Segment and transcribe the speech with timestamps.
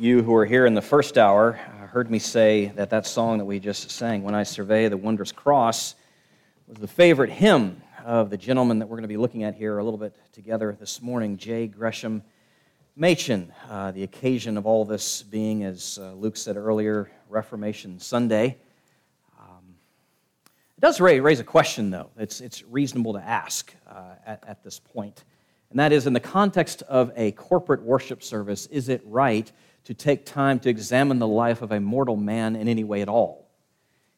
[0.00, 3.36] you who were here in the first hour uh, heard me say that that song
[3.36, 5.94] that we just sang, When I Survey the Wondrous Cross,
[6.66, 9.76] was the favorite hymn of the gentleman that we're going to be looking at here
[9.76, 11.66] a little bit together this morning, J.
[11.66, 12.22] Gresham
[12.96, 13.52] Machen.
[13.68, 18.56] Uh, the occasion of all this being, as uh, Luke said earlier, Reformation Sunday.
[19.38, 19.74] Um,
[20.78, 22.08] it does raise a question, though.
[22.16, 25.24] It's, it's reasonable to ask uh, at, at this point.
[25.68, 29.52] And that is, in the context of a corporate worship service, is it right
[29.84, 33.08] to take time to examine the life of a mortal man in any way at
[33.08, 33.48] all?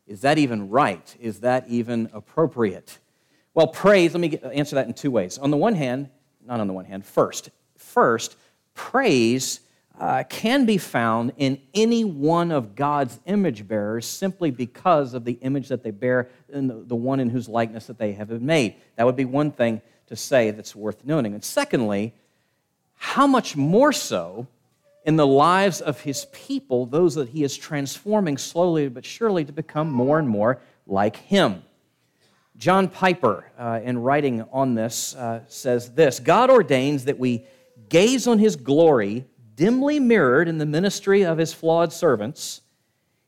[0.07, 1.17] Is that even right?
[1.21, 2.99] Is that even appropriate?
[3.55, 5.39] Well, praise, let me answer that in two ways.
[5.39, 6.09] On the one hand,
[6.45, 8.37] not on the one hand, first, first,
[8.75, 9.61] praise
[10.01, 15.35] uh, can be found in any one of God's image bearers simply because of the
[15.43, 18.47] image that they bear and the, the one in whose likeness that they have been
[18.47, 18.77] made.
[18.97, 21.35] That would be one thing to say that's worth noting.
[21.35, 22.15] And secondly,
[22.97, 24.47] how much more so
[25.05, 29.53] in the lives of his people, those that he is transforming slowly but surely to
[29.53, 31.63] become more and more like him.
[32.57, 37.45] John Piper, uh, in writing on this, uh, says this God ordains that we
[37.89, 42.63] gaze on his glory dimly mirrored in the ministry of his flawed servants.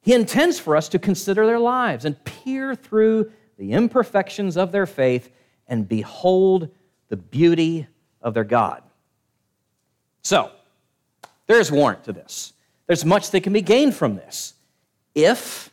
[0.00, 4.86] He intends for us to consider their lives and peer through the imperfections of their
[4.86, 5.30] faith
[5.66, 6.68] and behold
[7.08, 7.86] the beauty
[8.20, 8.82] of their God.
[10.22, 10.50] So,
[11.46, 12.52] there's warrant to this.
[12.86, 14.54] There's much that can be gained from this
[15.14, 15.70] if,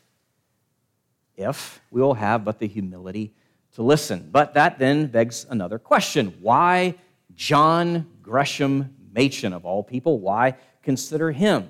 [1.36, 3.34] if we will have but the humility
[3.74, 4.30] to listen.
[4.32, 6.34] But that then begs another question.
[6.42, 6.96] Why
[7.36, 10.20] John Gresham Machen, of all people?
[10.20, 11.70] Why consider him?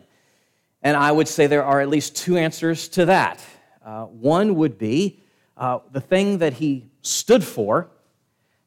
[0.82, 3.44] And I would say there are at least two answers to that.
[3.84, 5.24] Uh, one would be
[5.58, 7.90] uh, the thing that he stood for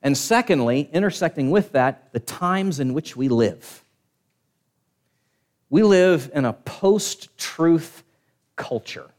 [0.04, 3.83] and secondly, intersecting with that, the times in which we live.
[5.74, 8.04] We live in a post truth
[8.54, 9.10] culture.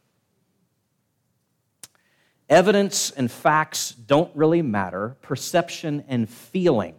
[2.47, 5.17] Evidence and facts don't really matter.
[5.21, 6.95] Perception and feeling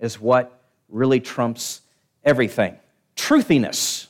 [0.00, 1.82] is what really trumps
[2.24, 2.78] everything.
[3.16, 4.06] Truthiness.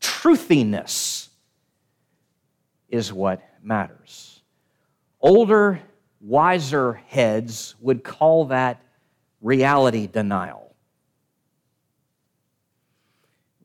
[0.00, 1.28] Truthiness
[2.88, 4.40] is what matters.
[5.20, 5.78] Older
[6.20, 8.82] wiser heads would call that
[9.40, 10.67] reality denial.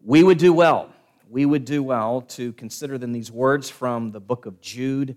[0.06, 0.90] We would do well.
[1.30, 5.16] We would do well to consider then these words from the book of Jude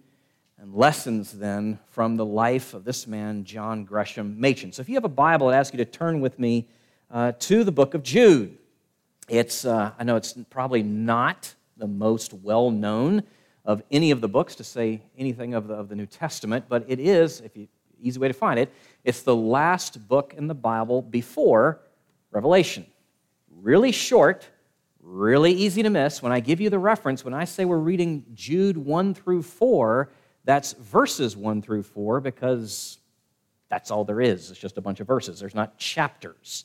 [0.59, 4.71] and lessons then from the life of this man, John Gresham Machen.
[4.71, 6.69] So if you have a Bible, I'd ask you to turn with me
[7.11, 8.57] uh, to the book of Jude.
[9.29, 13.25] It's, uh, I know it's probably not the most well known
[13.65, 16.85] of any of the books to say anything of the, of the New Testament, but
[16.87, 17.67] it is, if you
[18.01, 18.73] easy way to find it,
[19.03, 21.81] it's the last book in the Bible before
[22.31, 22.87] Revelation.
[23.51, 24.49] Really short,
[25.06, 26.21] really easy to miss.
[26.21, 30.11] When I give you the reference, when I say we're reading Jude 1 through 4,
[30.44, 32.99] that's verses 1 through 4 because
[33.69, 34.50] that's all there is.
[34.50, 36.65] It's just a bunch of verses, there's not chapters.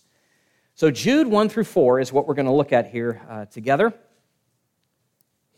[0.74, 3.94] So, Jude 1 through 4 is what we're going to look at here uh, together.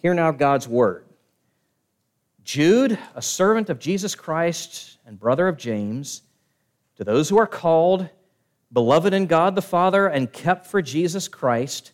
[0.01, 1.05] Hear now God's word.
[2.44, 6.23] Jude, a servant of Jesus Christ and brother of James,
[6.97, 8.09] to those who are called,
[8.73, 11.94] beloved in God the Father, and kept for Jesus Christ,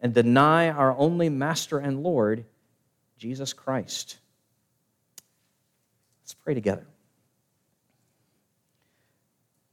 [0.00, 2.44] and deny our only Master and Lord,
[3.18, 4.18] Jesus Christ.
[6.22, 6.86] Let's pray together.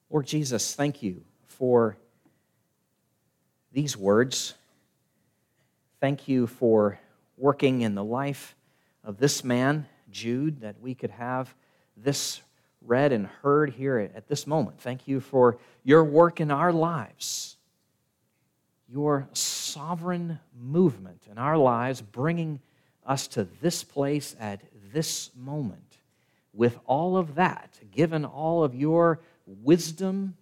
[0.09, 1.97] Lord Jesus, thank you for
[3.71, 4.53] these words.
[5.99, 6.99] Thank you for
[7.37, 8.55] working in the life
[9.03, 11.53] of this man, Jude, that we could have
[11.97, 12.41] this
[12.81, 14.79] read and heard here at this moment.
[14.79, 17.52] Thank you for your work in our lives,
[18.93, 22.59] your sovereign movement in our lives, bringing
[23.03, 24.61] us to this place at
[24.93, 25.97] this moment.
[26.53, 30.37] With all of that, given all of your wisdom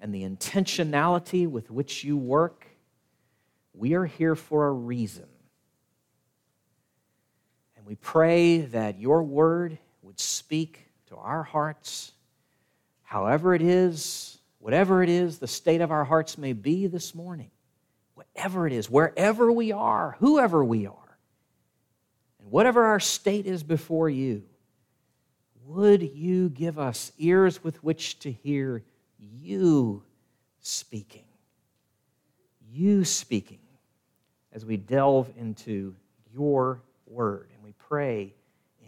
[0.00, 2.68] and the intentionality with which you work,
[3.74, 5.26] we are here for a reason.
[7.76, 12.12] And we pray that your word would speak to our hearts,
[13.02, 17.50] however it is, whatever it is the state of our hearts may be this morning.
[18.14, 21.18] whatever it is, wherever we are, whoever we are,
[22.38, 24.44] and whatever our state is before you,
[25.64, 28.84] would you give us ears with which to hear
[29.18, 30.02] you
[30.60, 31.24] speaking?
[32.70, 33.60] You speaking
[34.52, 35.94] as we delve into
[36.32, 38.34] your word and we pray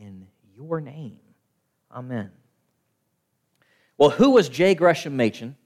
[0.01, 1.19] in your name.
[1.91, 2.31] Amen.
[3.97, 4.75] Well, who was J.
[4.75, 5.57] Gresham Machen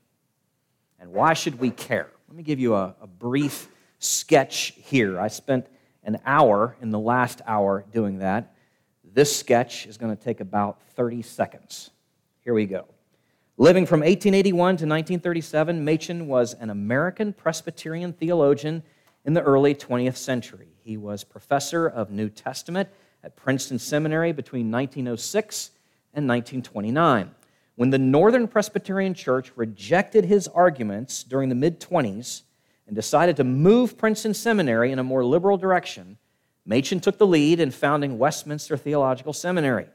[1.01, 2.09] and why should we care?
[2.29, 3.69] Let me give you a, a brief
[3.99, 5.19] sketch here.
[5.19, 5.67] I spent
[6.05, 8.55] an hour in the last hour doing that.
[9.05, 11.91] This sketch is going to take about 30 seconds.
[12.45, 12.87] Here we go.
[13.57, 18.83] Living from 1881 to 1937, Machen was an American Presbyterian theologian
[19.25, 20.69] in the early 20th century.
[20.81, 22.89] He was professor of New Testament
[23.25, 25.73] at Princeton Seminary between 1906
[26.15, 27.31] and 1929.
[27.79, 32.43] When the Northern Presbyterian Church rejected his arguments during the mid 20s
[32.89, 36.19] and decided to move Princeton Seminary in a more liberal direction,
[36.67, 39.87] Machen took the lead in founding Westminster Theological Seminary.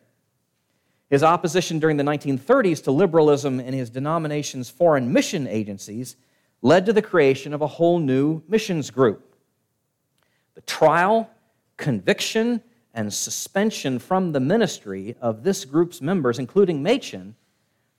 [1.09, 6.15] His opposition during the 1930s to liberalism in his denomination's foreign mission agencies
[6.61, 9.35] led to the creation of a whole new missions group.
[10.55, 11.29] The trial,
[11.75, 12.63] conviction,
[12.93, 17.35] and suspension from the ministry of this group's members, including Machen,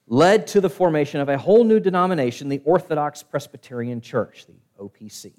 [0.07, 5.33] led to the formation of a whole new denomination, the Orthodox Presbyterian Church, the OPC.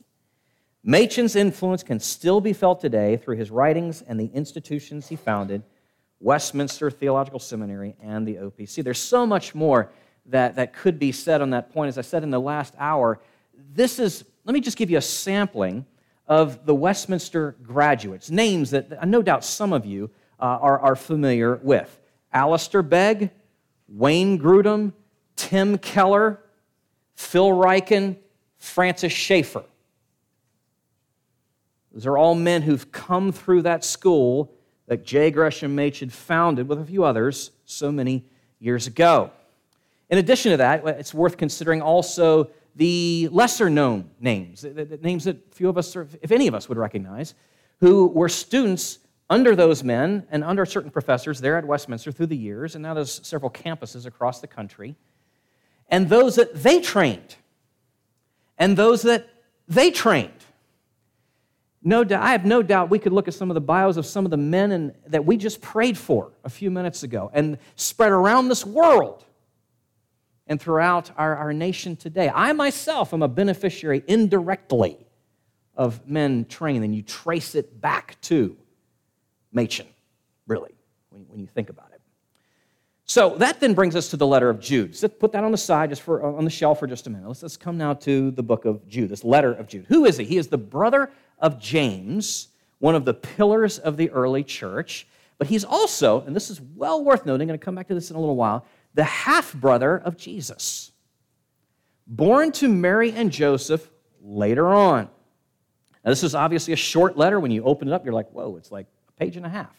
[0.82, 5.62] Machen's influence can still be felt today through his writings and the institutions he founded,
[6.20, 8.82] Westminster Theological Seminary and the OPC.
[8.82, 9.90] There's so much more
[10.26, 11.88] that, that could be said on that point.
[11.88, 13.20] As I said in the last hour,
[13.74, 15.84] this is, let me just give you a sampling
[16.28, 20.10] of the Westminster graduates, names that no doubt some of you
[20.40, 22.00] uh, are, are familiar with
[22.32, 23.30] Alistair Begg,
[23.88, 24.92] Wayne Grudem,
[25.36, 26.40] Tim Keller,
[27.14, 28.16] Phil Ryken,
[28.56, 29.64] Francis Schaeffer.
[31.92, 34.52] Those are all men who've come through that school
[34.86, 35.30] that J.
[35.30, 38.24] Gresham Machen founded with a few others so many
[38.58, 39.30] years ago.
[40.10, 45.54] In addition to that, it's worth considering also the lesser known names, the names that
[45.54, 47.34] few of us, if any of us, would recognize,
[47.80, 48.98] who were students
[49.28, 52.94] under those men and under certain professors there at Westminster through the years, and now
[52.94, 54.96] there's several campuses across the country,
[55.88, 57.36] and those that they trained,
[58.58, 59.28] and those that
[59.68, 60.32] they trained.
[61.82, 64.24] No I have no doubt we could look at some of the bios of some
[64.24, 68.48] of the men that we just prayed for a few minutes ago and spread around
[68.48, 69.24] this world
[70.48, 72.30] and throughout our, our nation today.
[72.32, 74.98] I myself am a beneficiary indirectly
[75.76, 78.56] of men trained, and you trace it back to
[79.56, 79.86] Machen,
[80.46, 80.74] really,
[81.08, 82.00] when, when you think about it.
[83.06, 84.94] So that then brings us to the letter of Jude.
[84.94, 87.26] So put that on the side, just for on the shelf for just a minute.
[87.26, 89.86] Let's, let's come now to the book of Jude, this letter of Jude.
[89.88, 90.24] Who is he?
[90.24, 92.48] He is the brother of James,
[92.80, 95.06] one of the pillars of the early church.
[95.38, 97.94] But he's also, and this is well worth noting, I'm going to come back to
[97.94, 100.90] this in a little while, the half brother of Jesus,
[102.06, 103.88] born to Mary and Joseph
[104.20, 105.08] later on.
[106.04, 107.40] Now, this is obviously a short letter.
[107.40, 108.86] When you open it up, you're like, whoa, it's like
[109.18, 109.74] page and a half.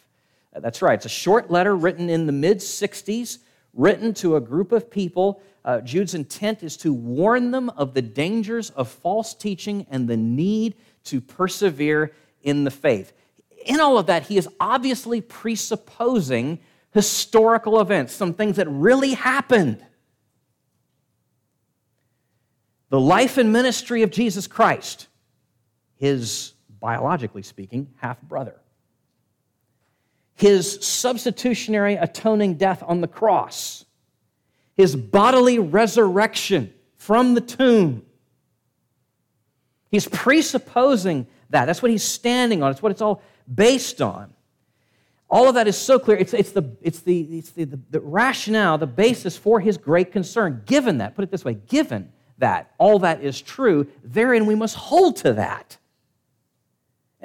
[0.53, 3.39] That's right, it's a short letter written in the mid 60s,
[3.73, 5.41] written to a group of people.
[5.63, 10.17] Uh, Jude's intent is to warn them of the dangers of false teaching and the
[10.17, 10.75] need
[11.05, 13.13] to persevere in the faith.
[13.65, 16.59] In all of that, he is obviously presupposing
[16.93, 19.83] historical events, some things that really happened.
[22.89, 25.07] The life and ministry of Jesus Christ,
[25.97, 28.55] his, biologically speaking, half brother.
[30.37, 33.83] His substitutionary atoning death on the cross,
[34.75, 38.07] his bodily resurrection from the tomb,
[39.89, 41.65] He's presupposing that.
[41.65, 42.71] That's what he's standing on.
[42.71, 43.21] It's what it's all
[43.53, 44.33] based on.
[45.29, 46.17] All of that is so clear.
[46.17, 50.11] It's, it's, the, it's, the, it's the, the, the rationale, the basis for his great
[50.11, 50.63] concern.
[50.65, 54.75] Given that, put it this way, given that all that is true, therein we must
[54.75, 55.77] hold to that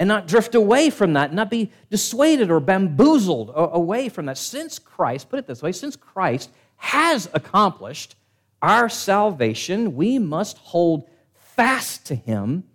[0.03, 4.37] and not drift away from that, not be dissuaded or bamboozled away from that.
[4.37, 8.17] Since Christ, put it this way, since Christ has accomplished
[8.61, 12.65] our salvation, we must hold fast to him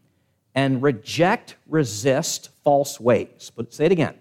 [0.54, 3.52] and reject, resist false ways.
[3.54, 4.14] But say it again.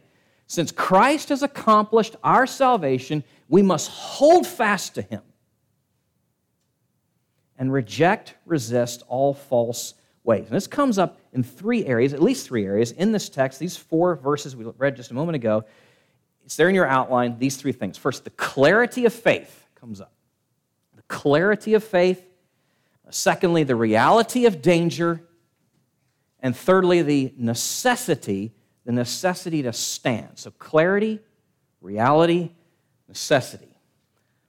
[0.46, 5.22] Since Christ has accomplished our salvation, we must hold fast to him
[7.58, 9.94] and reject, resist all false
[10.28, 10.46] ways.
[10.46, 13.76] And this comes up in three areas, at least three areas in this text, these
[13.76, 15.64] four verses we read just a moment ago.
[16.46, 17.98] It's there in your outline, these three things.
[17.98, 20.14] First, the clarity of faith comes up.
[20.96, 22.28] The clarity of faith
[23.10, 25.22] Secondly, the reality of danger.
[26.40, 28.54] And thirdly, the necessity,
[28.86, 30.38] the necessity to stand.
[30.38, 31.20] So clarity,
[31.82, 32.52] reality,
[33.08, 33.76] necessity.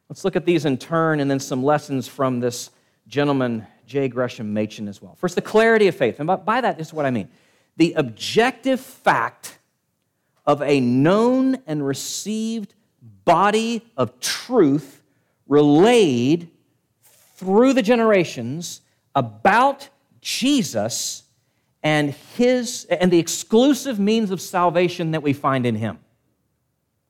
[0.08, 2.70] Let's look at these in turn and then some lessons from this
[3.06, 4.07] gentleman, J.
[4.09, 5.16] Gresham Machen, as well.
[5.16, 6.21] First, the clarity of faith.
[6.21, 7.28] And by that is what I mean
[7.76, 9.59] the objective fact
[10.45, 12.75] of a known and received
[13.25, 15.02] body of truth
[15.47, 16.50] relayed
[17.37, 18.80] through the generations
[19.14, 19.88] about
[20.21, 21.23] Jesus
[21.83, 25.99] and his and the exclusive means of salvation that we find in him.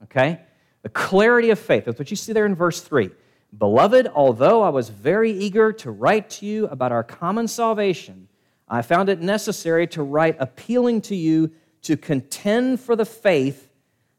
[0.05, 0.41] Okay?
[0.83, 1.87] The clarity of faith.
[1.87, 3.11] That's what you see there in verse 3.
[3.57, 8.29] Beloved, although I was very eager to write to you about our common salvation,
[8.69, 11.51] I found it necessary to write appealing to you
[11.83, 13.71] to contend for the faith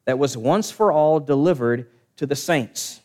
[0.05, 3.01] that was once for all delivered to the saints.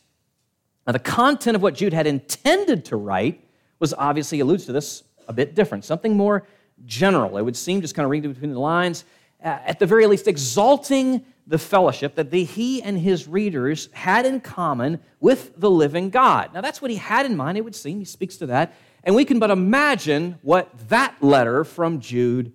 [0.86, 3.46] Now, the content of what Jude had intended to write
[3.78, 6.46] was obviously alludes to this a bit different, something more
[6.86, 7.36] general.
[7.36, 9.04] It would seem, just kind of reading between the lines,
[9.40, 14.40] at the very least, exalting the fellowship that the, he and his readers had in
[14.40, 16.54] common with the living God.
[16.54, 17.98] Now, that's what he had in mind, it would seem.
[17.98, 18.74] He speaks to that.
[19.02, 22.52] And we can but imagine what that letter from Jude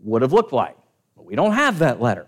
[0.00, 0.76] would have looked like.
[1.16, 2.26] But we don't have that letter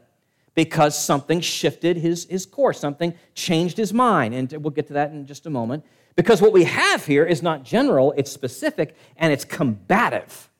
[0.54, 4.34] because something shifted his, his course, something changed his mind.
[4.34, 5.84] And we'll get to that in just a moment.
[6.16, 10.50] Because what we have here is not general, it's specific, and it's combative.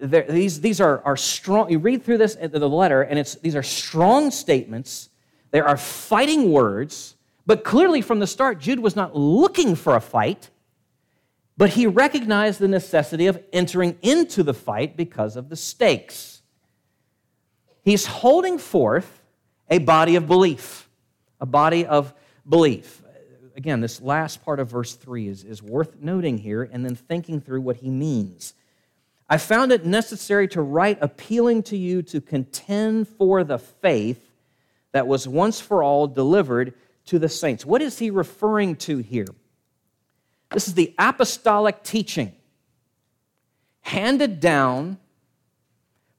[0.00, 1.70] These, these are, are strong.
[1.70, 5.10] You read through this, uh, the letter, and it's, these are strong statements.
[5.50, 7.16] There are fighting words,
[7.46, 10.50] but clearly from the start, Jude was not looking for a fight,
[11.56, 16.42] but he recognized the necessity of entering into the fight because of the stakes.
[17.84, 19.20] He's holding forth
[19.68, 20.88] a body of belief,
[21.40, 22.14] a body of
[22.48, 23.02] belief.
[23.56, 27.40] Again, this last part of verse 3 is, is worth noting here and then thinking
[27.40, 28.54] through what he means.
[29.32, 34.28] I found it necessary to write appealing to you to contend for the faith
[34.90, 36.74] that was once for all delivered
[37.06, 37.64] to the saints.
[37.64, 39.28] What is he referring to here?
[40.50, 42.32] This is the apostolic teaching
[43.82, 44.98] handed down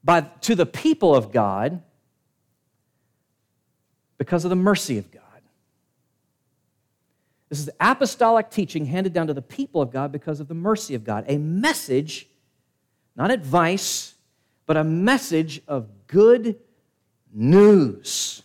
[0.02, 1.82] by, to the people of God
[4.16, 5.22] because of the mercy of God.
[7.50, 10.54] This is the apostolic teaching handed down to the people of God because of the
[10.54, 12.26] mercy of God, a message
[13.16, 14.14] not advice,
[14.66, 16.58] but a message of good
[17.32, 18.42] news.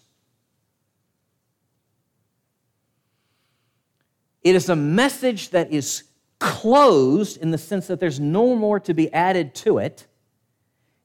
[4.44, 6.04] It is a message that is
[6.40, 10.08] closed in the sense that there's no more to be added to it.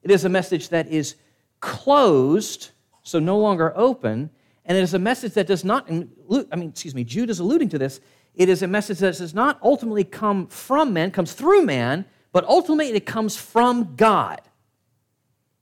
[0.01, 1.15] It is a message that is
[1.59, 2.71] closed,
[3.03, 4.29] so no longer open,
[4.65, 7.69] and it is a message that does not, I mean, excuse me, Jude is alluding
[7.69, 7.99] to this.
[8.35, 12.43] It is a message that does not ultimately come from man, comes through man, but
[12.45, 14.41] ultimately it comes from God.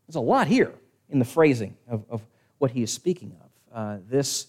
[0.07, 0.73] There's a lot here
[1.09, 2.25] in the phrasing of, of
[2.57, 3.49] what he is speaking of.
[3.73, 4.47] Uh, this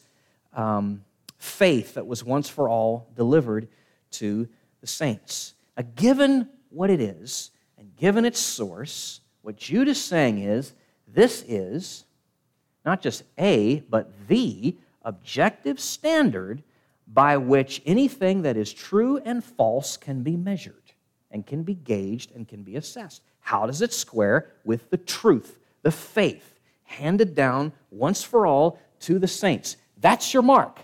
[0.54, 1.04] um,
[1.38, 3.68] faith that was once for all delivered
[4.12, 4.48] to
[4.80, 5.54] the saints.
[5.76, 10.72] Now, given what it is and given its source, what Jude is saying is
[11.08, 12.04] this is
[12.84, 16.62] not just a, but the objective standard
[17.06, 20.81] by which anything that is true and false can be measured
[21.32, 23.22] and can be gauged and can be assessed.
[23.40, 29.18] How does it square with the truth, the faith handed down once for all to
[29.18, 29.76] the saints?
[29.98, 30.78] That's your mark.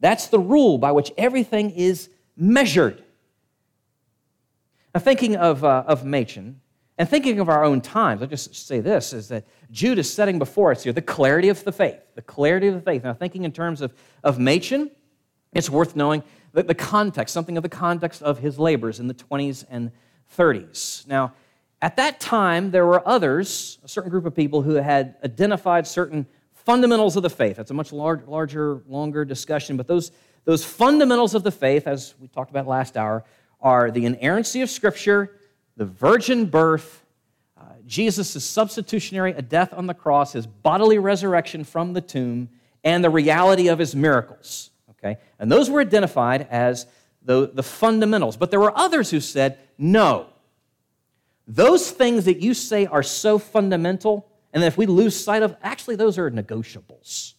[0.00, 3.02] That's the rule by which everything is measured.
[4.94, 6.60] Now, thinking of, uh, of Machen
[6.98, 10.38] and thinking of our own times, I'll just say this is that Jude is setting
[10.38, 12.00] before us here the clarity of the faith.
[12.14, 13.04] The clarity of the faith.
[13.04, 14.90] Now, thinking in terms of, of Machen,
[15.54, 16.22] it's worth knowing
[16.52, 19.90] the, the context, something of the context of his labors in the 20s and
[20.36, 21.06] 30s.
[21.06, 21.32] Now,
[21.80, 26.26] at that time, there were others, a certain group of people who had identified certain
[26.54, 27.56] fundamentals of the faith.
[27.56, 30.12] That's a much large, larger, longer discussion, but those,
[30.44, 33.24] those fundamentals of the faith, as we talked about last hour,
[33.60, 35.36] are the inerrancy of Scripture,
[35.76, 37.04] the virgin birth,
[37.58, 42.48] uh, Jesus' substitutionary a death on the cross, his bodily resurrection from the tomb,
[42.84, 44.71] and the reality of his miracles.
[45.02, 45.20] Okay?
[45.38, 46.86] And those were identified as
[47.24, 48.36] the, the fundamentals.
[48.36, 50.26] But there were others who said, no.
[51.46, 55.96] Those things that you say are so fundamental, and if we lose sight of, actually,
[55.96, 57.34] those are negotiables.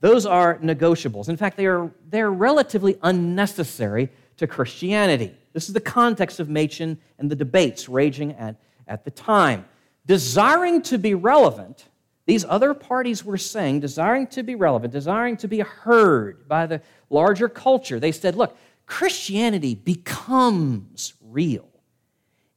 [0.00, 1.28] Those are negotiables.
[1.28, 5.34] In fact, they are, they're relatively unnecessary to Christianity.
[5.52, 9.64] This is the context of Machen and the debates raging at, at the time.
[10.06, 11.88] Desiring to be relevant,
[12.26, 16.80] these other parties were saying, desiring to be relevant, desiring to be heard by the
[17.10, 21.68] larger culture, they said, look, Christianity becomes real.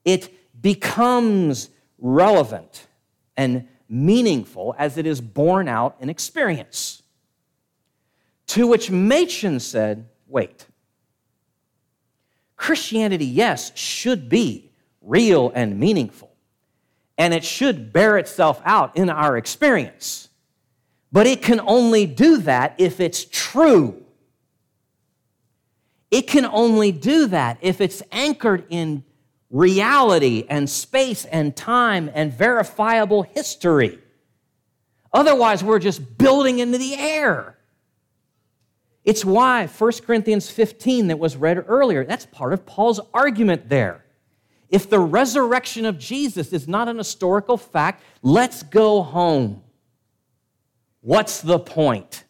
[0.06, 2.88] It becomes relevant
[3.36, 7.04] and meaningful as it is borne out in experience.
[8.48, 10.66] To which Machen said, wait.
[12.56, 14.72] Christianity, yes, should be
[15.02, 16.27] real and meaningful,
[17.18, 20.30] and it should bear itself out in our experience.
[21.12, 24.04] But it can only do that if it's true.
[26.12, 29.04] It can only do that if it's anchored in
[29.50, 34.00] reality and space and time and verifiable history.
[35.14, 37.58] Otherwise, we're just building into the air.
[39.04, 44.04] It's why 1 Corinthians 15 that was read earlier, that's part of Paul's argument there.
[44.70, 49.64] If the resurrection of Jesus is not an historical fact, let's go home.
[51.02, 52.26] What's the point?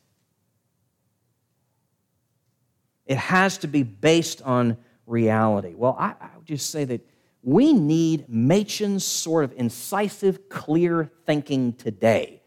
[3.07, 5.73] It has to be based on reality.
[5.75, 7.07] Well, I, I would just say that
[7.41, 12.41] we need Machen's sort of incisive, clear thinking today.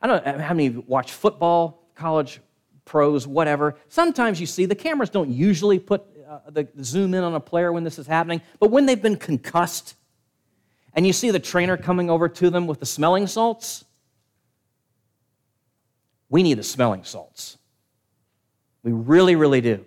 [0.00, 2.40] I don't know how many of you watch football, college
[2.84, 3.76] pros, whatever.
[3.88, 7.40] Sometimes you see the cameras don't usually put uh, the, the zoom in on a
[7.40, 9.94] player when this is happening, but when they've been concussed
[10.94, 13.84] and you see the trainer coming over to them with the smelling salts,
[16.28, 17.56] we need the smelling salts.
[18.82, 19.84] We really, really do.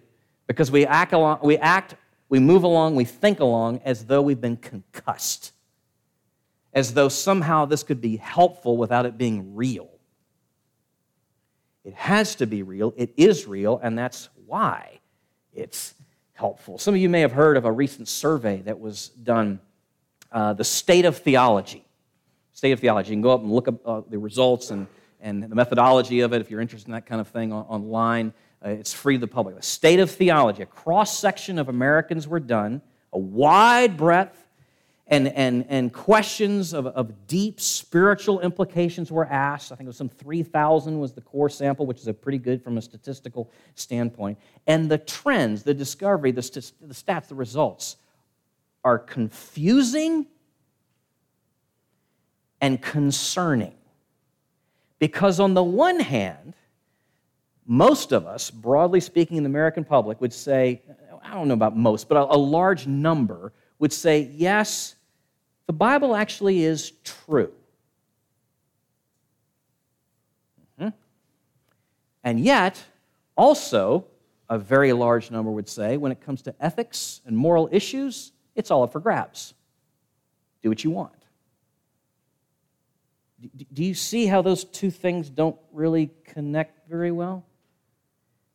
[0.48, 1.96] Because we act, along, we act,
[2.30, 5.52] we move along, we think along as though we've been concussed,
[6.74, 9.90] as though somehow this could be helpful without it being real.
[11.84, 12.94] It has to be real.
[12.96, 15.00] It is real, and that's why
[15.54, 15.94] it's
[16.38, 16.78] helpful.
[16.78, 19.60] Some of you may have heard of a recent survey that was done,
[20.32, 21.84] uh, the state of theology.
[22.54, 23.10] State of theology.
[23.10, 24.86] You can go up and look up uh, the results and,
[25.20, 28.34] and the methodology of it if you're interested in that kind of thing on, online.
[28.64, 29.56] Uh, it's free to the public.
[29.56, 30.62] The state of theology.
[30.62, 32.82] A cross section of Americans were done,
[33.14, 34.47] a wide breadth
[35.10, 39.72] and, and, and questions of, of deep spiritual implications were asked.
[39.72, 42.62] I think it was some 3,000 was the core sample, which is a pretty good
[42.62, 44.38] from a statistical standpoint.
[44.68, 47.96] And the trends, the discovery, the, st- the stats, the results
[48.84, 50.28] are confusing
[52.60, 53.76] and concerning.
[55.00, 56.54] Because on the one hand,
[57.66, 60.82] most of us, broadly speaking in the American public, would say,
[61.24, 64.96] I don't know about most, but a, a large number would say, yes,
[65.68, 67.52] the Bible actually is true.
[70.80, 70.90] Mm-hmm.
[72.24, 72.84] And yet,
[73.36, 74.06] also,
[74.50, 78.72] a very large number would say, when it comes to ethics and moral issues, it's
[78.72, 79.54] all up for grabs.
[80.64, 81.14] Do what you want.
[83.72, 87.46] Do you see how those two things don't really connect very well?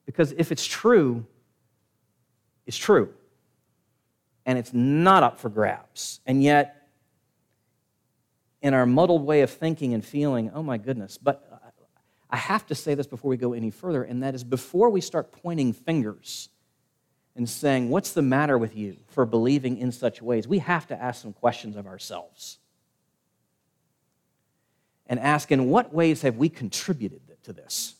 [0.07, 1.25] Because if it's true,
[2.66, 3.11] it's true.
[4.44, 6.20] And it's not up for grabs.
[6.27, 6.82] And yet,
[8.62, 11.18] in our muddled way of thinking and feeling, oh my goodness.
[11.18, 11.48] But
[12.31, 15.03] I have to say this before we go any further, and that is before we
[15.03, 16.48] start pointing fingers
[17.37, 20.48] and saying, What's the matter with you for believing in such ways?
[20.48, 22.59] We have to ask some questions of ourselves
[25.07, 27.96] and ask, In what ways have we contributed to this?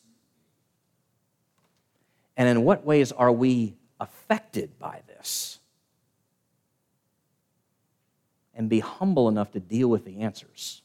[2.37, 5.59] And in what ways are we affected by this?
[8.55, 10.83] And be humble enough to deal with the answers.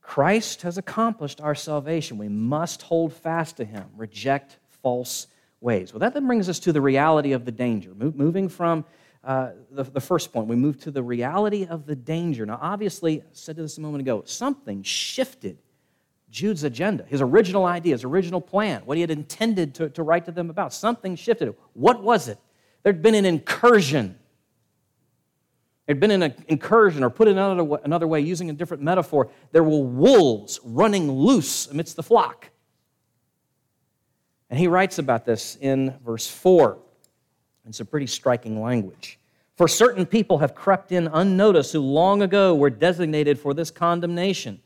[0.00, 2.18] Christ has accomplished our salvation.
[2.18, 5.26] We must hold fast to him, reject false
[5.60, 5.92] ways.
[5.92, 7.90] Well, that then brings us to the reality of the danger.
[7.94, 8.84] moving from
[9.24, 12.44] uh, the, the first point, we move to the reality of the danger.
[12.44, 15.56] Now, obviously, I said this a moment ago, something shifted
[16.30, 20.26] Jude's agenda, his original idea, his original plan, what he had intended to, to write
[20.26, 20.74] to them about.
[20.74, 21.54] Something shifted.
[21.72, 22.38] What was it?
[22.82, 24.18] There'd been an incursion
[25.86, 29.62] had been an incursion, or put it another, another way, using a different metaphor, there
[29.62, 32.50] were wolves running loose amidst the flock.
[34.48, 36.78] And he writes about this in verse 4.
[37.66, 39.18] It's a pretty striking language.
[39.56, 44.60] For certain people have crept in unnoticed who long ago were designated for this condemnation.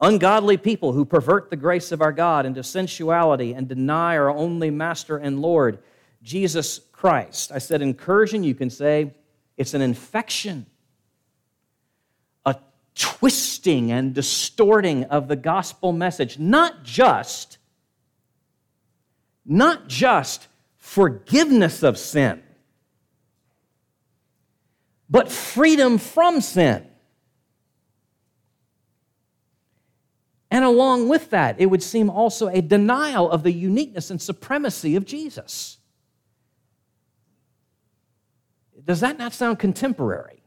[0.00, 4.70] Ungodly people who pervert the grace of our God into sensuality and deny our only
[4.70, 5.78] Master and Lord,
[6.22, 7.50] Jesus Christ.
[7.50, 9.14] I said incursion, you can say
[9.56, 10.66] it's an infection,
[12.44, 12.56] a
[12.94, 17.58] twisting and distorting of the gospel message, not just
[19.46, 22.42] not just forgiveness of sin,
[25.08, 26.84] but freedom from sin.
[30.50, 34.96] And along with that, it would seem also a denial of the uniqueness and supremacy
[34.96, 35.78] of Jesus.
[38.86, 40.42] Does that not sound contemporary?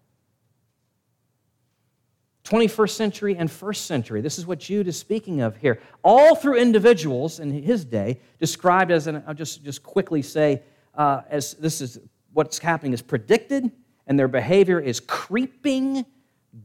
[2.45, 4.21] 21st century and first century.
[4.21, 5.79] This is what Jude is speaking of here.
[6.03, 10.63] All through individuals in his day, described as, and I'll just, just quickly say,
[10.95, 11.99] uh, as this is
[12.33, 13.69] what's happening is predicted,
[14.07, 16.05] and their behavior is creeping,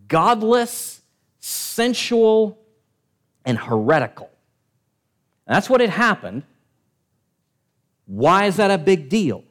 [0.08, 1.02] godless,
[1.40, 2.58] sensual,
[3.44, 4.30] and heretical.
[5.46, 6.44] That's what had happened.
[8.06, 9.44] Why is that a big deal?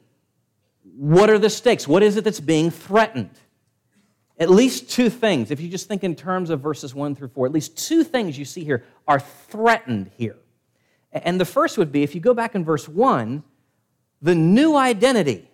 [0.96, 1.88] What are the stakes?
[1.88, 3.36] What is it that's being threatened?
[4.38, 7.46] At least two things, if you just think in terms of verses 1 through 4,
[7.46, 10.36] at least two things you see here are threatened here.
[11.12, 13.44] And the first would be if you go back in verse 1,
[14.22, 15.48] the new identity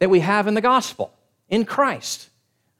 [0.00, 1.12] that we have in the gospel,
[1.48, 2.30] in Christ.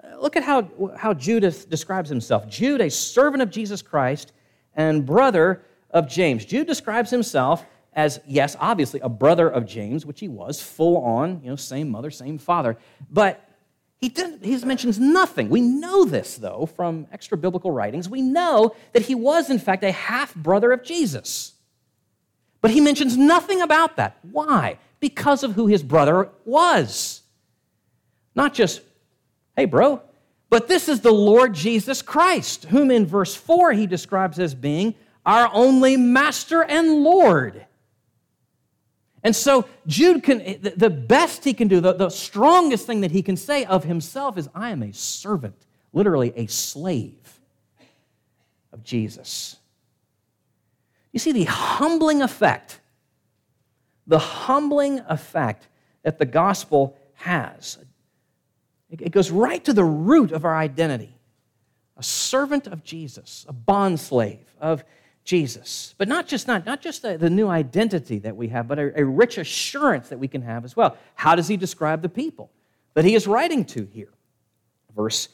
[0.03, 2.49] Uh, look at how, how Judas describes himself.
[2.49, 4.33] Jude, a servant of Jesus Christ
[4.75, 6.45] and brother of James.
[6.45, 11.40] Jude describes himself as, yes, obviously a brother of James, which he was, full on,
[11.42, 12.78] you know, same mother, same father.
[13.11, 13.46] But
[13.98, 15.48] he, didn't, he mentions nothing.
[15.48, 18.09] We know this, though, from extra biblical writings.
[18.09, 21.52] We know that he was, in fact, a half brother of Jesus.
[22.61, 24.18] But he mentions nothing about that.
[24.22, 24.78] Why?
[24.98, 27.22] Because of who his brother was.
[28.35, 28.81] Not just,
[29.57, 30.00] hey, bro,
[30.48, 34.94] but this is the Lord Jesus Christ, whom in verse 4 he describes as being
[35.24, 37.66] our only master and Lord.
[39.22, 43.22] And so Jude can, the best he can do, the, the strongest thing that he
[43.22, 47.40] can say of himself is, I am a servant, literally a slave
[48.72, 49.56] of Jesus.
[51.12, 52.80] You see the humbling effect,
[54.06, 55.68] the humbling effect
[56.02, 57.78] that the gospel has.
[58.90, 61.16] It goes right to the root of our identity
[61.96, 64.82] a servant of Jesus, a bondslave of
[65.24, 65.94] Jesus.
[65.98, 69.00] But not just not, not just the, the new identity that we have, but a,
[69.00, 70.96] a rich assurance that we can have as well.
[71.14, 72.50] How does he describe the people
[72.94, 74.12] that he is writing to here?
[74.94, 75.28] Verse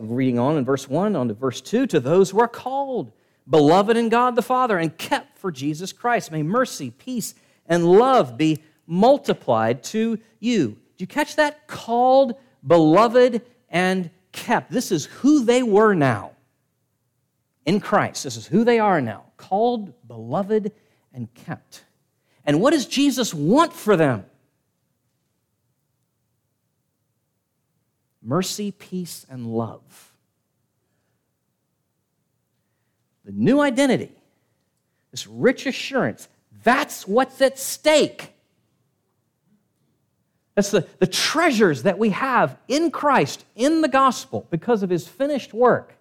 [0.00, 3.12] reading on in verse 1 on to verse 2 to those who are called
[3.48, 7.34] beloved in god the father and kept for jesus christ may mercy peace
[7.66, 12.34] and love be multiplied to you do you catch that called
[12.66, 16.32] beloved and kept this is who they were now
[17.64, 20.72] in christ this is who they are now called, beloved,
[21.14, 21.84] and kept.
[22.44, 24.26] And what does Jesus want for them?
[28.22, 30.12] Mercy, peace, and love.
[33.24, 34.12] The new identity,
[35.10, 36.28] this rich assurance,
[36.62, 38.34] that's what's at stake.
[40.54, 45.06] That's the, the treasures that we have in Christ, in the gospel, because of his
[45.06, 45.94] finished work.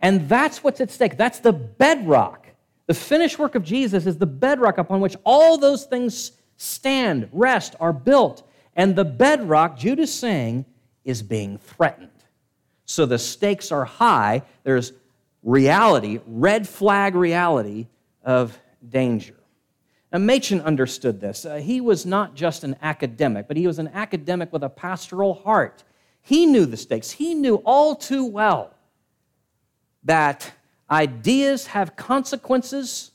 [0.00, 1.16] And that's what's at stake.
[1.16, 2.41] That's the bedrock
[2.86, 7.74] the finished work of Jesus is the bedrock upon which all those things stand, rest,
[7.80, 8.48] are built.
[8.74, 10.64] And the bedrock, Jude is saying,
[11.04, 12.10] is being threatened.
[12.84, 14.42] So the stakes are high.
[14.64, 14.92] There's
[15.42, 17.88] reality, red flag reality
[18.24, 19.34] of danger.
[20.12, 21.44] Now, Machen understood this.
[21.44, 25.34] Uh, he was not just an academic, but he was an academic with a pastoral
[25.34, 25.84] heart.
[26.20, 27.10] He knew the stakes.
[27.10, 28.74] He knew all too well
[30.04, 30.52] that
[30.90, 33.12] Ideas have consequences,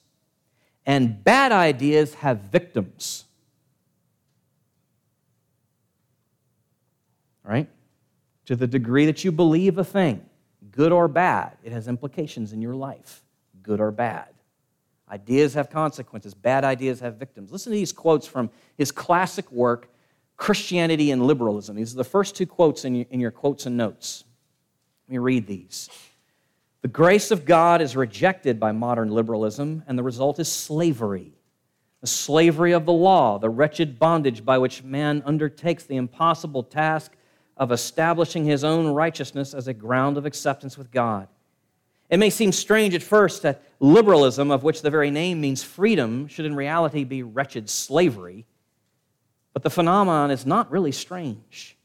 [0.85, 3.25] and bad ideas have victims.
[7.43, 7.69] Right?
[8.45, 10.25] To the degree that you believe a thing,
[10.71, 13.21] good or bad, it has implications in your life,
[13.61, 14.29] good or bad.
[15.09, 17.51] Ideas have consequences, bad ideas have victims.
[17.51, 19.89] Listen to these quotes from his classic work,
[20.35, 21.75] Christianity and Liberalism.
[21.75, 24.25] These are the first two quotes in your, in your quotes and notes.
[25.07, 25.89] Let me read these.
[26.81, 31.33] The grace of God is rejected by modern liberalism, and the result is slavery.
[32.01, 37.13] The slavery of the law, the wretched bondage by which man undertakes the impossible task
[37.57, 41.27] of establishing his own righteousness as a ground of acceptance with God.
[42.09, 46.27] It may seem strange at first that liberalism, of which the very name means freedom,
[46.27, 48.45] should in reality be wretched slavery,
[49.53, 51.76] but the phenomenon is not really strange.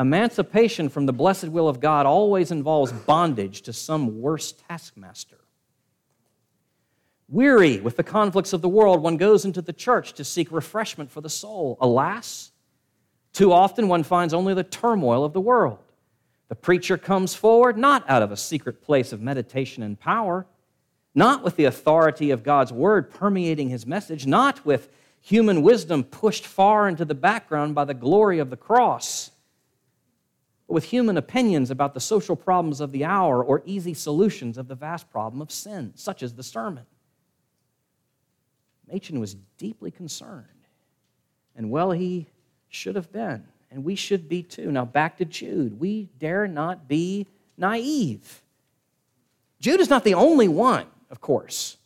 [0.00, 5.36] Emancipation from the blessed will of God always involves bondage to some worse taskmaster.
[7.28, 11.10] Weary with the conflicts of the world, one goes into the church to seek refreshment
[11.10, 11.76] for the soul.
[11.82, 12.50] Alas,
[13.34, 15.78] too often one finds only the turmoil of the world.
[16.48, 20.46] The preacher comes forward not out of a secret place of meditation and power,
[21.14, 24.88] not with the authority of God's word permeating his message, not with
[25.20, 29.29] human wisdom pushed far into the background by the glory of the cross
[30.72, 34.74] with human opinions about the social problems of the hour or easy solutions of the
[34.74, 36.84] vast problem of sin, such as the sermon.
[38.90, 40.46] Machen was deeply concerned,
[41.56, 42.26] and well, he
[42.68, 44.70] should have been, and we should be too.
[44.70, 45.78] Now, back to Jude.
[45.78, 48.42] We dare not be naive.
[49.60, 51.76] Jude is not the only one, of course,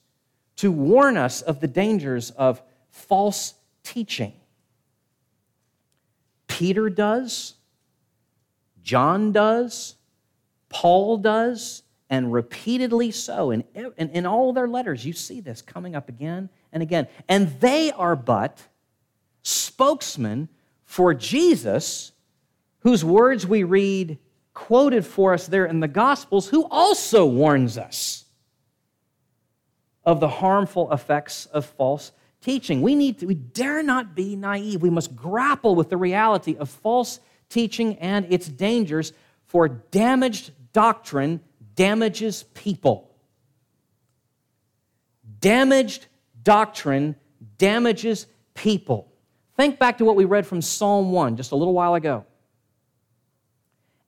[0.56, 4.32] to warn us of the dangers of false teaching.
[6.46, 7.54] Peter does,
[8.84, 9.96] John does,
[10.68, 13.50] Paul does, and repeatedly so.
[13.50, 17.08] In, in, in all their letters, you see this coming up again and again.
[17.28, 18.62] And they are but
[19.42, 20.48] spokesmen
[20.84, 22.12] for Jesus,
[22.80, 24.18] whose words we read
[24.52, 28.24] quoted for us there in the Gospels, who also warns us
[30.04, 32.82] of the harmful effects of false teaching.
[32.82, 34.82] We need to, we dare not be naive.
[34.82, 39.12] We must grapple with the reality of false teaching and its dangers,
[39.46, 41.40] for damaged doctrine
[41.76, 43.10] damages people.
[45.40, 46.06] Damaged
[46.42, 47.16] doctrine
[47.58, 49.12] damages people.
[49.56, 52.24] Think back to what we read from Psalm 1 just a little while ago.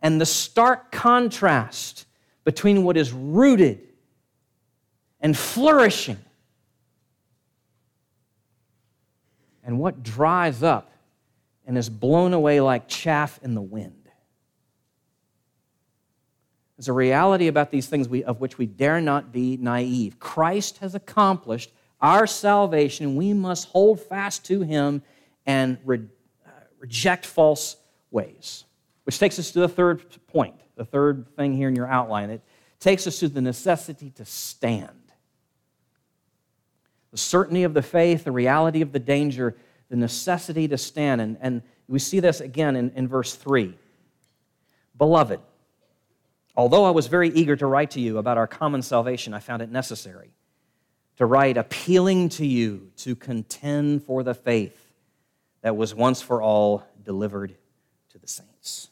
[0.03, 2.07] And the stark contrast
[2.44, 3.81] between what is rooted
[5.20, 6.18] and flourishing
[9.64, 10.90] and what dries up
[11.66, 14.09] and is blown away like chaff in the wind.
[16.76, 20.18] There's a reality about these things we, of which we dare not be naive.
[20.18, 23.16] Christ has accomplished our salvation.
[23.16, 25.02] We must hold fast to him
[25.46, 26.05] and re-
[26.46, 27.76] uh, reject false
[28.11, 28.64] ways.
[29.05, 32.29] Which takes us to the third point, the third thing here in your outline.
[32.29, 32.42] It
[32.79, 34.90] takes us to the necessity to stand.
[37.12, 39.57] The certainty of the faith, the reality of the danger,
[39.88, 41.20] the necessity to stand.
[41.20, 43.77] And, and we see this again in, in verse 3.
[44.96, 45.40] Beloved,
[46.57, 49.62] although I was very eager to write to you about our common salvation, I found
[49.62, 50.31] it necessary
[51.16, 54.92] to write appealing to you to contend for the faith
[55.62, 57.57] that was once for all delivered
[58.11, 58.90] to the saints.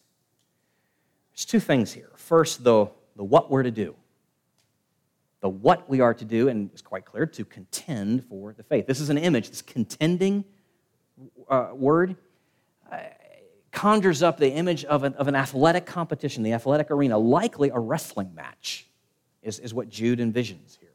[1.33, 2.11] There's two things here.
[2.17, 3.95] First, the, the what we're to do.
[5.41, 8.87] The what we are to do, and it's quite clear, to contend for the faith.
[8.87, 10.45] This is an image, this contending
[11.49, 12.17] uh, word
[12.91, 12.99] uh,
[13.73, 17.79] conjures up the image of an, of an athletic competition, the athletic arena, likely a
[17.79, 18.87] wrestling match,
[19.43, 20.89] is, is what Jude envisions here.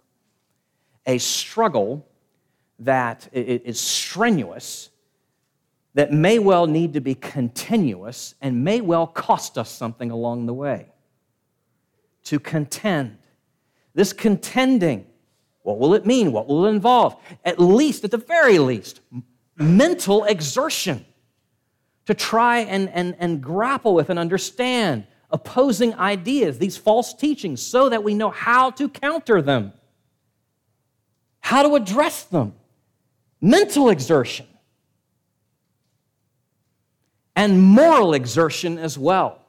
[1.05, 2.07] A struggle
[2.79, 4.89] that is strenuous
[5.95, 10.53] that may well need to be continuous and may well cost us something along the
[10.53, 10.87] way.
[12.25, 13.17] To contend.
[13.93, 15.07] This contending,
[15.63, 16.31] what will it mean?
[16.31, 17.15] What will it involve?
[17.43, 19.01] At least, at the very least,
[19.59, 21.05] mental exertion
[22.05, 27.89] to try and, and, and grapple with and understand opposing ideas, these false teachings, so
[27.89, 29.73] that we know how to counter them,
[31.41, 32.53] how to address them.
[33.41, 34.47] Mental exertion
[37.35, 39.39] and moral exertion as well.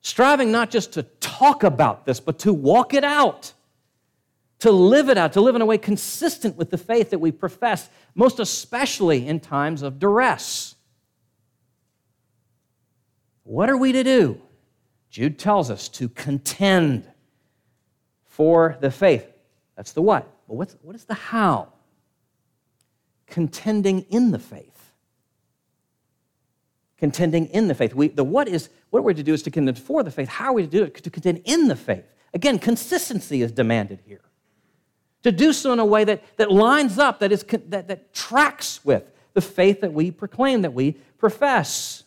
[0.00, 3.52] Striving not just to talk about this, but to walk it out,
[4.60, 7.32] to live it out, to live in a way consistent with the faith that we
[7.32, 10.74] profess, most especially in times of duress.
[13.42, 14.40] What are we to do?
[15.10, 17.10] Jude tells us to contend
[18.24, 19.26] for the faith.
[19.76, 20.24] That's the what.
[20.46, 21.72] Well, what's, what is the how?
[23.26, 24.80] Contending in the faith
[27.00, 27.94] contending in the faith.
[27.94, 30.28] We, the what is what we're to do is to contend for the faith.
[30.28, 30.94] How are we to do it?
[31.02, 32.04] To contend in the faith.
[32.34, 34.20] Again, consistency is demanded here.
[35.22, 38.84] To do so in a way that, that lines up, that, is, that, that tracks
[38.84, 39.04] with
[39.34, 42.04] the faith that we proclaim, that we profess.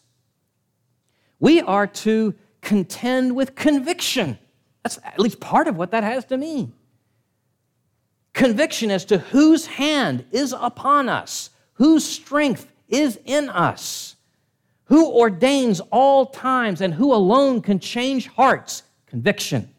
[1.39, 4.39] We are to contend with conviction.
[4.83, 6.73] That's at least part of what that has to mean.
[8.33, 14.15] Conviction as to whose hand is upon us, whose strength is in us.
[14.85, 18.83] Who ordains all times and who alone can change hearts?
[19.05, 19.69] Conviction.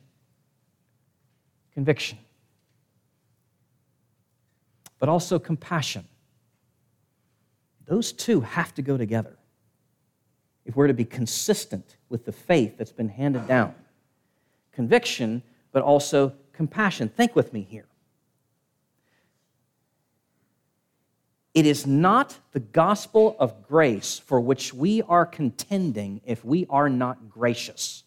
[1.75, 2.19] Conviction.
[4.99, 6.07] But also compassion.
[7.87, 9.37] Those two have to go together
[10.65, 13.75] if we're to be consistent with the faith that's been handed down.
[14.73, 17.09] Conviction, but also compassion.
[17.09, 17.87] Think with me here.
[21.53, 26.89] It is not the gospel of grace for which we are contending if we are
[26.89, 28.04] not gracious.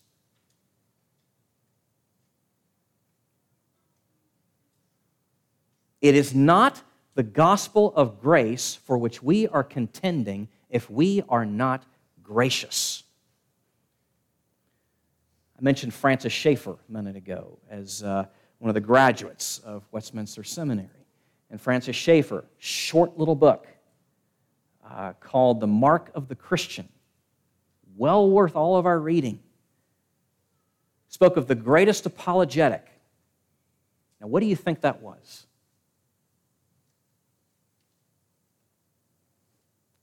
[6.02, 6.82] It is not
[7.16, 11.84] the gospel of grace for which we are contending if we are not
[12.22, 13.04] gracious.
[15.58, 18.26] I mentioned Francis Schaeffer a minute ago as uh,
[18.60, 20.90] one of the graduates of Westminster Seminary.
[21.50, 23.68] And Francis Schaeffer, short little book
[24.88, 26.88] uh, called The Mark of the Christian,
[27.96, 29.40] well worth all of our reading,
[31.08, 32.86] spoke of the greatest apologetic.
[34.22, 35.48] Now, what do you think that was?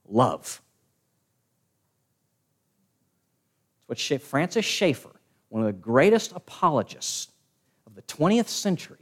[0.07, 0.61] Love.
[3.89, 7.29] It's what Francis Schaeffer, one of the greatest apologists
[7.85, 8.97] of the 20th century,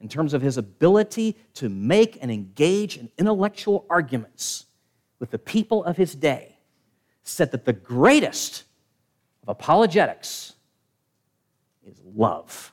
[0.00, 4.66] in terms of his ability to make and engage in intellectual arguments
[5.18, 6.56] with the people of his day,
[7.22, 8.64] said that the greatest
[9.42, 10.54] of apologetics
[11.86, 12.72] is love.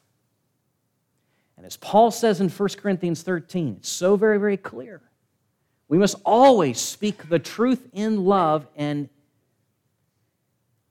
[1.58, 5.02] And as Paul says in 1 Corinthians 13, it's so very, very clear.
[5.88, 9.10] We must always speak the truth in love, and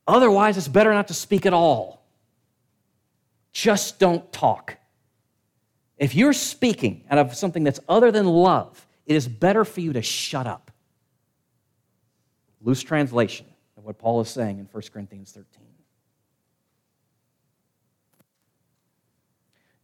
[0.06, 2.02] otherwise, it's better not to speak at all.
[3.52, 4.76] Just don't talk.
[5.98, 9.92] If you're speaking out of something that's other than love, it is better for you
[9.94, 10.70] to shut up.
[12.60, 15.62] Loose translation of what Paul is saying in 1 Corinthians 13.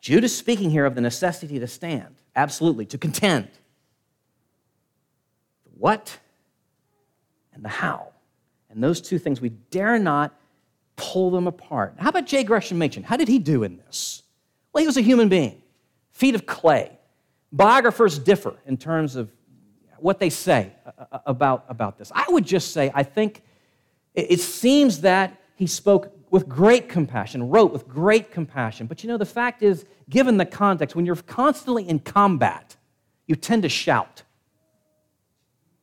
[0.01, 3.49] Jude is speaking here of the necessity to stand, absolutely, to contend.
[5.83, 6.17] What
[7.53, 8.13] and the how.
[8.71, 10.33] And those two things, we dare not
[10.95, 11.95] pull them apart.
[11.99, 12.45] How about J.
[12.45, 13.03] Gresham Machen?
[13.03, 14.23] How did he do in this?
[14.73, 15.61] Well, he was a human being
[16.13, 16.97] feet of clay.
[17.51, 19.33] Biographers differ in terms of
[19.99, 22.13] what they say uh, uh, uh, about, about this.
[22.15, 23.43] I would just say, I think
[24.15, 28.87] it seems that he spoke with great compassion, wrote with great compassion.
[28.87, 32.77] But you know, the fact is, given the context, when you're constantly in combat,
[33.27, 34.23] you tend to shout.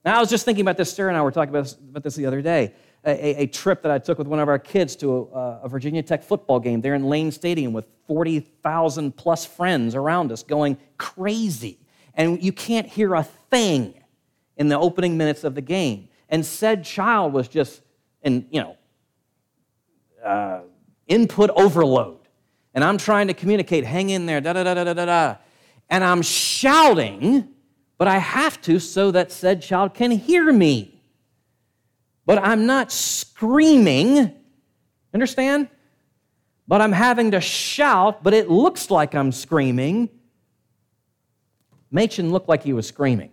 [0.06, 0.94] Now, I was just thinking about this.
[0.94, 2.74] Sarah and I were talking about this, about this the other day
[3.06, 6.04] a, a, trip that I took with one of our kids to a, a Virginia
[6.04, 11.80] Tech football game there in Lane Stadium with 40,000 plus friends around us going crazy.
[12.16, 13.94] And you can't hear a thing
[14.58, 16.10] in the opening minutes of the game.
[16.28, 17.82] And said child was just
[18.22, 18.78] in, you know,
[20.24, 20.62] uh,
[21.08, 22.20] input overload.
[22.74, 25.36] And I'm trying to communicate, hang in there, da da da da da da.
[25.90, 27.48] And I'm shouting,
[28.00, 31.00] but I have to so that said child can hear me
[32.30, 34.36] but I'm not screaming.
[35.16, 35.68] Understand?
[36.68, 40.10] But I'm having to shout, but it looks like I'm screaming.
[41.90, 43.32] Machen looked like he was screaming.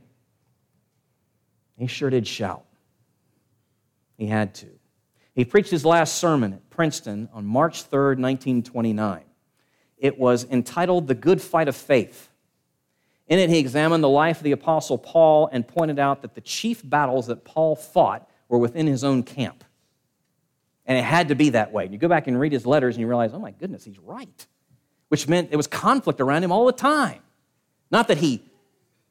[1.76, 2.64] He sure did shout.
[4.16, 4.68] He had to.
[5.34, 9.24] He preached his last sermon at Princeton on March 3rd, 1929.
[9.98, 12.30] It was entitled The Good Fight of Faith.
[13.28, 16.40] In it, he examined the life of the Apostle Paul and pointed out that the
[16.40, 19.64] chief battles that Paul fought were within his own camp.
[20.86, 21.88] And it had to be that way.
[21.90, 24.46] You go back and read his letters and you realize, oh my goodness, he's right.
[25.08, 27.20] Which meant there was conflict around him all the time.
[27.90, 28.42] Not that he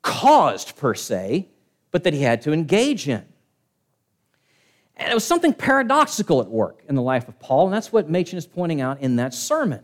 [0.01, 1.49] caused per se,
[1.91, 3.25] but that he had to engage in.
[4.97, 8.09] And it was something paradoxical at work in the life of Paul, and that's what
[8.09, 9.83] Machen is pointing out in that sermon.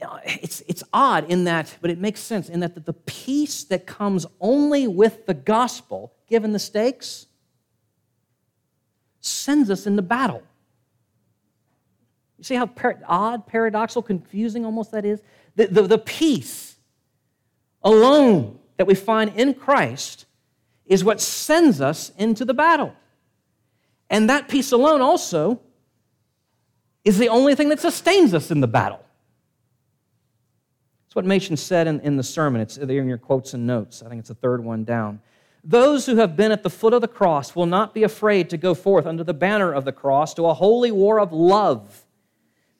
[0.00, 3.86] Uh, it's, it's odd in that, but it makes sense in that the peace that
[3.86, 7.26] comes only with the gospel, given the stakes,
[9.20, 10.42] sends us into battle.
[12.38, 15.20] You see how par- odd, paradoxical, confusing almost that is?
[15.56, 16.76] The, the, the peace
[17.82, 20.26] alone that we find in Christ
[20.86, 22.94] is what sends us into the battle.
[24.08, 25.60] And that peace alone also
[27.04, 29.04] is the only thing that sustains us in the battle.
[31.08, 32.60] That's what Machen said in, in the sermon.
[32.60, 34.02] It's there in your quotes and notes.
[34.04, 35.20] I think it's the third one down.
[35.64, 38.58] Those who have been at the foot of the cross will not be afraid to
[38.58, 42.04] go forth under the banner of the cross to a holy war of love.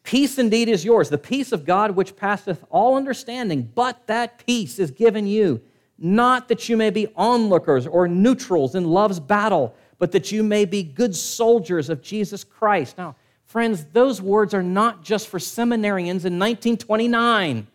[0.02, 4.78] Peace indeed is yours, the peace of God which passeth all understanding, but that peace
[4.78, 5.62] is given you,
[5.98, 10.66] not that you may be onlookers or neutrals in love's battle, but that you may
[10.66, 12.98] be good soldiers of Jesus Christ.
[12.98, 17.66] Now, friends, those words are not just for seminarians in 1929.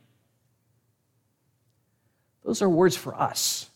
[2.43, 3.69] Those are words for us.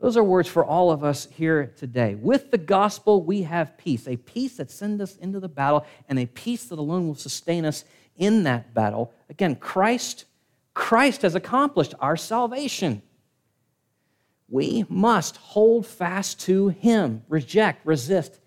[0.00, 2.14] Those are words for all of us here today.
[2.14, 6.18] With the gospel, we have peace, a peace that sends us into the battle, and
[6.18, 7.84] a peace that alone will sustain us
[8.16, 9.12] in that battle.
[9.28, 10.24] Again, Christ,
[10.72, 13.02] Christ has accomplished our salvation.
[14.48, 18.40] We must hold fast to Him, reject, resist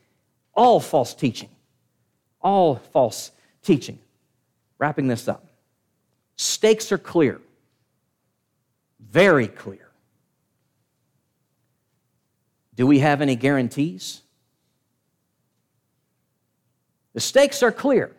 [0.55, 1.49] all false teaching.
[2.41, 3.99] All false teaching.
[4.79, 5.52] Wrapping this up.
[6.35, 7.39] Stakes are clear,
[8.99, 9.89] very clear.
[12.75, 14.21] Do we have any guarantees?
[17.13, 18.11] The stakes are clear.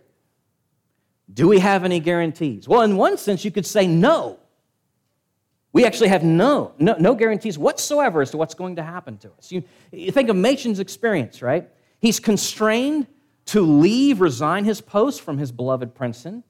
[1.33, 2.69] Do we have any guarantees?
[2.69, 4.39] Well, in one sense, you could say no.
[5.73, 9.33] We actually have no, no, no guarantees whatsoever as to what's going to happen to
[9.37, 9.51] us.
[9.51, 11.69] You, you think of Machen's experience, right?
[11.99, 13.09] He's constrained
[13.47, 16.45] to leave, resign his post from his beloved Princeton.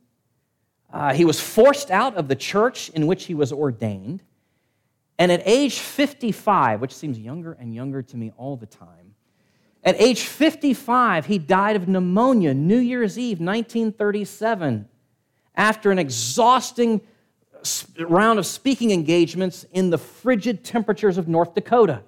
[0.95, 4.23] Uh, he was forced out of the church in which he was ordained.
[5.19, 9.17] And at age 55, which seems younger and younger to me all the time,
[9.83, 14.89] at age 55, he died of pneumonia New Year's Eve, 1937,
[15.57, 17.01] after an exhausting
[17.99, 22.03] round of speaking engagements in the frigid temperatures of North Dakota.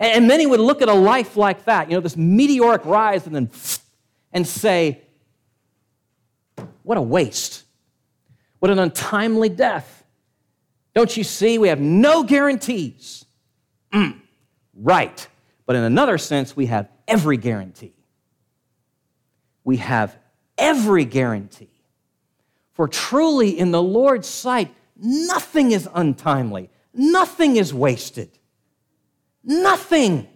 [0.00, 3.36] And many would look at a life like that, you know, this meteoric rise, and
[3.36, 3.50] then
[4.32, 5.02] and say,
[6.82, 7.64] What a waste.
[8.58, 10.04] What an untimely death.
[10.94, 11.58] Don't you see?
[11.58, 13.24] We have no guarantees.
[13.92, 14.20] Mm.
[14.74, 15.26] Right.
[15.66, 17.94] But in another sense, we have every guarantee.
[19.64, 20.16] We have
[20.58, 21.70] every guarantee.
[22.72, 28.30] For truly, in the Lord's sight, nothing is untimely, nothing is wasted.
[29.44, 30.28] Nothing.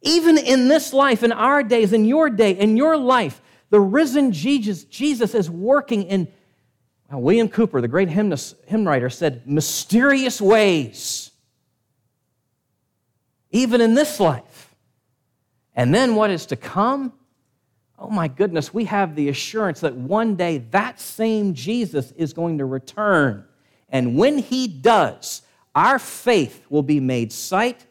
[0.00, 3.40] Even in this life, in our days, in your day, in your life,
[3.74, 6.28] the risen Jesus, Jesus is working in,
[7.10, 11.32] well, William Cowper, the great hymnist, hymn writer, said, mysterious ways
[13.50, 14.76] even in this life.
[15.74, 17.14] And then what is to come?
[17.98, 22.58] Oh my goodness, we have the assurance that one day that same Jesus is going
[22.58, 23.44] to return.
[23.88, 25.42] And when he does,
[25.74, 27.84] our faith will be made sight,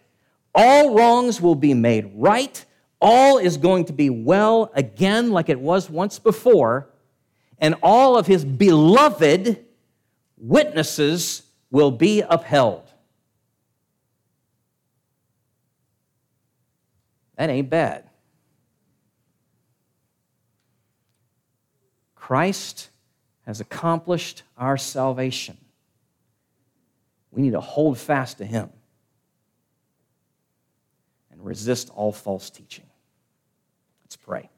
[0.55, 2.63] all wrongs will be made right,
[3.03, 6.89] all is going to be well again like it was once before,
[7.59, 9.63] and all of his beloved
[10.37, 12.89] witnesses will be upheld.
[17.35, 18.09] That ain't bad.
[22.15, 22.89] Christ
[23.45, 25.57] has accomplished our salvation.
[27.31, 28.69] We need to hold fast to Him
[31.31, 32.85] and resist all false teaching.
[34.13, 34.49] Let's pray.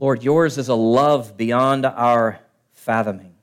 [0.00, 2.40] Lord, yours is a love beyond our
[2.72, 3.34] fathoming.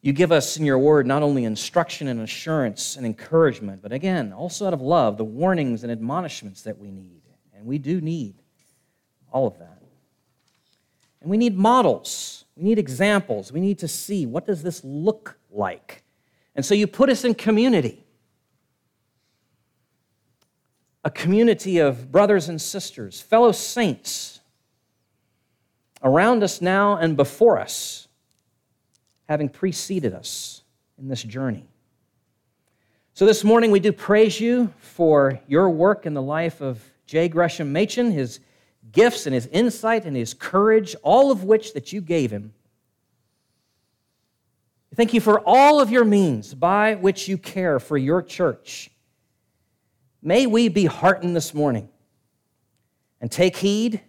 [0.00, 4.32] You give us in your word not only instruction and assurance and encouragement, but again,
[4.32, 7.20] also out of love, the warnings and admonishments that we need.
[7.54, 8.36] And we do need
[9.30, 9.82] all of that.
[11.20, 12.46] And we need models.
[12.56, 13.52] We need examples.
[13.52, 16.02] We need to see what does this look like?
[16.58, 18.04] And so you put us in community.
[21.04, 24.40] A community of brothers and sisters, fellow saints
[26.02, 28.08] around us now and before us
[29.28, 30.62] having preceded us
[30.98, 31.64] in this journey.
[33.14, 37.28] So this morning we do praise you for your work in the life of J.
[37.28, 38.40] Gresham Machen, his
[38.90, 42.52] gifts and his insight and his courage, all of which that you gave him.
[44.94, 48.90] Thank you for all of your means by which you care for your church.
[50.22, 51.88] May we be heartened this morning
[53.20, 54.00] and take heed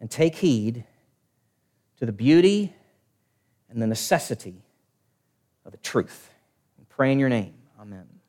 [0.00, 0.84] and take heed
[1.98, 2.72] to the beauty
[3.70, 4.62] and the necessity
[5.64, 6.30] of the truth.
[6.78, 7.54] We pray in your name.
[7.80, 8.11] Amen.